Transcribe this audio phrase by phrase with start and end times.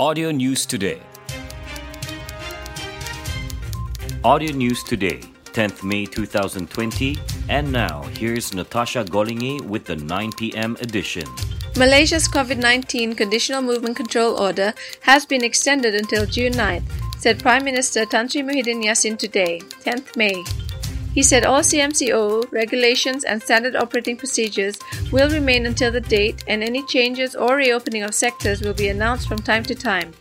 [0.00, 1.02] Audio News Today.
[4.22, 7.18] Audio News Today, 10th May 2020.
[7.48, 10.76] And now, here's Natasha Golingi with the 9 p.m.
[10.82, 11.24] edition.
[11.76, 16.84] Malaysia's COVID 19 Conditional Movement Control Order has been extended until June 9th,
[17.18, 20.44] said Prime Minister Tan Sri Muhyiddin Yassin today, 10th May.
[21.18, 24.78] He said all CMCO regulations and standard operating procedures
[25.10, 29.26] will remain until the date, and any changes or reopening of sectors will be announced
[29.26, 30.12] from time to time.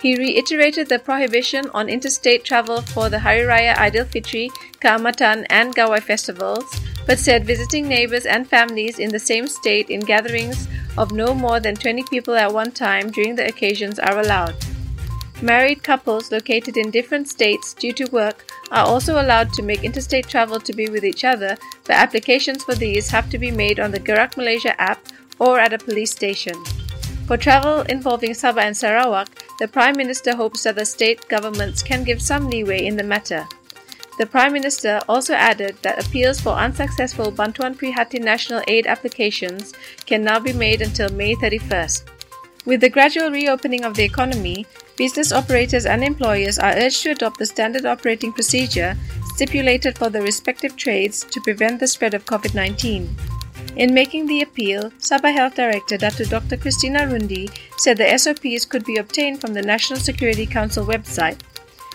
[0.00, 4.48] He reiterated the prohibition on interstate travel for the Hari Raya Aidilfitri,
[4.80, 6.64] Kaamatan, and Gawai festivals,
[7.06, 11.60] but said visiting neighbors and families in the same state in gatherings of no more
[11.60, 14.56] than 20 people at one time during the occasions are allowed.
[15.42, 20.26] Married couples located in different states due to work are also allowed to make interstate
[20.26, 23.90] travel to be with each other, but applications for these have to be made on
[23.90, 24.98] the Gerak Malaysia app
[25.38, 26.54] or at a police station.
[27.26, 32.02] For travel involving Sabah and Sarawak, the Prime Minister hopes that the state governments can
[32.02, 33.46] give some leeway in the matter.
[34.18, 39.74] The Prime Minister also added that appeals for unsuccessful Bantuan Prihatin national aid applications
[40.06, 42.04] can now be made until May 31st.
[42.64, 44.66] With the gradual reopening of the economy,
[44.96, 48.96] business operators and employers are urged to adopt the standard operating procedure
[49.34, 53.14] stipulated for the respective trades to prevent the spread of COVID 19.
[53.76, 56.24] In making the appeal, Sabah Health Director Dr.
[56.24, 56.56] Dr.
[56.56, 61.40] Christina Rundi said the SOPs could be obtained from the National Security Council website.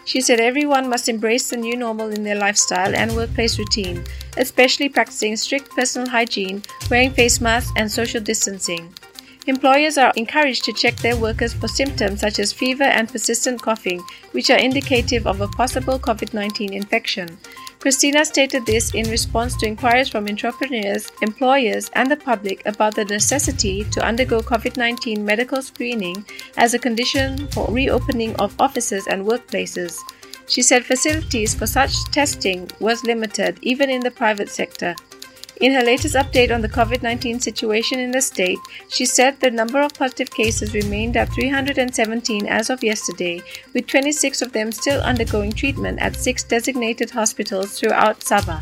[0.05, 4.03] She said everyone must embrace the new normal in their lifestyle and workplace routine,
[4.37, 8.93] especially practicing strict personal hygiene, wearing face masks, and social distancing.
[9.47, 13.99] Employers are encouraged to check their workers for symptoms such as fever and persistent coughing,
[14.33, 17.39] which are indicative of a possible COVID 19 infection.
[17.79, 23.05] Christina stated this in response to inquiries from entrepreneurs, employers, and the public about the
[23.05, 26.23] necessity to undergo COVID 19 medical screening
[26.57, 29.97] as a condition for reopening of offices and workplaces.
[30.47, 34.95] She said facilities for such testing was limited even in the private sector.
[35.61, 38.57] In her latest update on the COVID 19 situation in the state,
[38.89, 43.43] she said the number of positive cases remained at 317 as of yesterday,
[43.75, 48.59] with 26 of them still undergoing treatment at six designated hospitals throughout Sabah.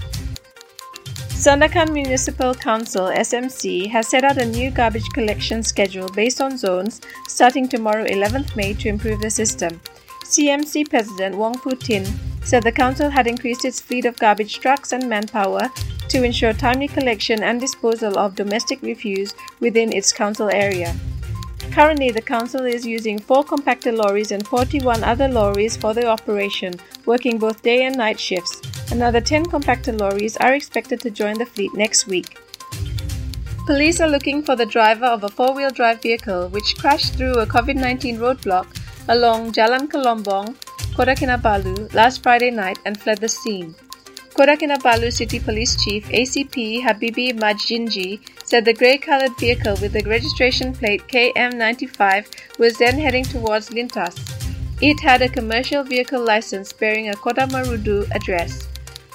[1.40, 7.00] Sandakan Municipal Council SMC has set out a new garbage collection schedule based on zones
[7.30, 9.80] starting tomorrow 11th May to improve the system.
[10.26, 12.06] CMC President Wong Putin
[12.44, 15.72] said the council had increased its fleet of garbage trucks and manpower
[16.10, 20.96] to ensure timely collection and disposal of domestic refuse within its council area.
[21.72, 26.74] Currently, the council is using four compactor lorries and 41 other lorries for the operation,
[27.06, 28.60] working both day and night shifts.
[28.92, 32.40] Another 10 compactor lorries are expected to join the fleet next week.
[33.68, 37.34] Police are looking for the driver of a four wheel drive vehicle which crashed through
[37.34, 38.66] a COVID 19 roadblock
[39.08, 40.56] along Jalan Kolombong,
[40.96, 43.76] Kota Kinabalu, last Friday night and fled the scene.
[44.40, 50.02] Kota Kinabalu City Police Chief ACP Habibi Majinji said the grey coloured vehicle with the
[50.08, 54.16] registration plate KM95 was then heading towards Lintas.
[54.82, 58.70] It had a commercial vehicle license bearing a Kota Marudu address.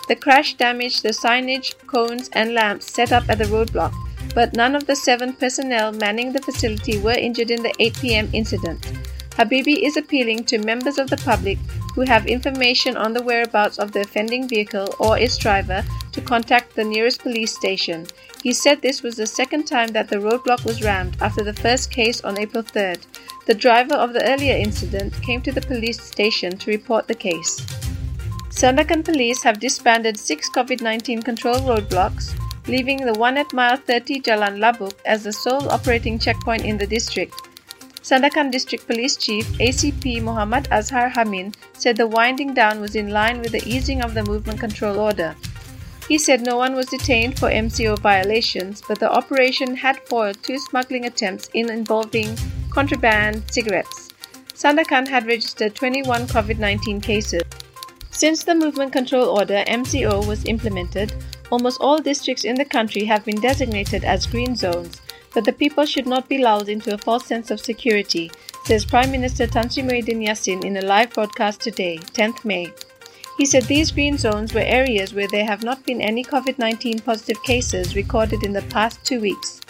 [0.08, 3.94] The crash damaged the signage, cones, and lamps set up at the roadblock,
[4.34, 8.28] but none of the seven personnel manning the facility were injured in the 8 pm
[8.34, 8.82] incident.
[9.30, 11.56] Habibi is appealing to members of the public
[11.94, 16.74] who have information on the whereabouts of the offending vehicle or its driver to contact
[16.74, 18.06] the nearest police station.
[18.42, 21.90] He said this was the second time that the roadblock was rammed after the first
[21.90, 23.06] case on April 3rd.
[23.46, 27.60] The driver of the earlier incident came to the police station to report the case.
[28.50, 32.34] Sandakan police have disbanded six COVID 19 control roadblocks,
[32.66, 36.86] leaving the one at mile 30 Jalan Labuk as the sole operating checkpoint in the
[36.86, 37.34] district.
[38.04, 43.40] Sandakan District Police Chief ACP Muhammad Azhar Hamin said the winding down was in line
[43.40, 45.34] with the easing of the movement control order.
[46.06, 50.58] He said no one was detained for MCO violations, but the operation had foiled two
[50.58, 52.36] smuggling attempts in involving
[52.68, 54.12] contraband cigarettes.
[54.52, 57.42] Sandakan had registered 21 COVID 19 cases.
[58.10, 61.14] Since the movement control order MCO was implemented,
[61.50, 65.00] almost all districts in the country have been designated as green zones,
[65.34, 68.30] but the people should not be lulled into a false sense of security,
[68.64, 72.72] says Prime Minister Tan Sri Muhyiddin Yassin in a live broadcast today, 10th May.
[73.36, 77.00] He said these green zones were areas where there have not been any COVID 19
[77.00, 79.60] positive cases recorded in the past two weeks.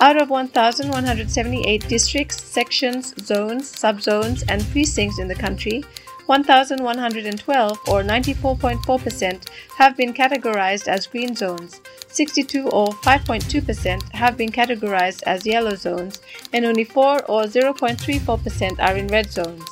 [0.00, 5.84] Out of 1,178 districts, sections, zones, subzones, and precincts in the country,
[6.26, 15.22] 1,112, or 94.4%, have been categorized as green zones, 62 or 5.2% have been categorized
[15.24, 16.20] as yellow zones,
[16.52, 19.64] and only 4 or 0.34% are in red zones.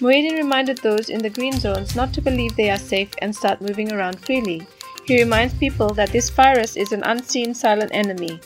[0.00, 3.60] Muhyiddin reminded those in the green zones not to believe they are safe and start
[3.60, 4.66] moving around freely.
[5.04, 8.40] He reminds people that this virus is an unseen silent enemy.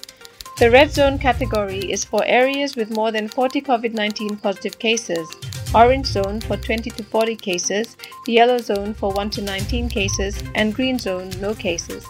[0.59, 5.29] The red zone category is for areas with more than 40 COVID 19 positive cases,
[5.75, 7.97] orange zone for 20 to 40 cases,
[8.27, 12.05] yellow zone for 1 to 19 cases, and green zone no cases.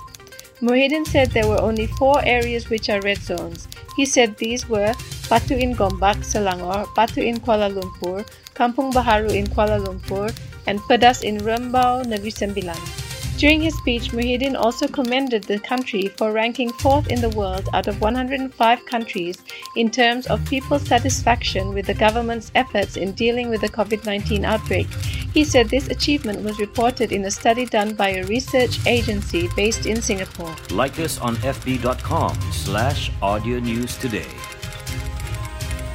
[0.60, 3.68] Muhyiddin said there were only four areas which are red zones.
[3.96, 4.94] He said these were
[5.28, 10.32] Batu in Gombak, Selangor, Batu in Kuala Lumpur, Kampung Baharu in Kuala Lumpur,
[10.66, 13.05] and Pedas in Rembau, Negeri Sembilan.
[13.36, 17.86] During his speech, Muhyiddin also commended the country for ranking fourth in the world out
[17.86, 19.36] of 105 countries
[19.76, 24.46] in terms of people's satisfaction with the government's efforts in dealing with the COVID 19
[24.46, 24.86] outbreak.
[25.34, 29.84] He said this achievement was reported in a study done by a research agency based
[29.84, 30.56] in Singapore.
[30.70, 34.30] Like us on fb.com slash audio news today.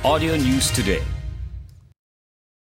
[0.04, 1.04] Audio News Today